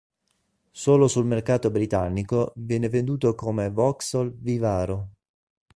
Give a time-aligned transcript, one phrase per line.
[0.71, 5.09] Solo sul mercato britannico viene venduto come Vauxhall Vivaro.